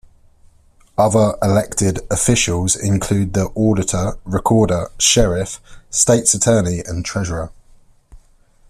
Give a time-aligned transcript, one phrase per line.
[0.97, 7.51] Other elected officials include the auditor, recorder, sheriff, state's attorney, and treasurer.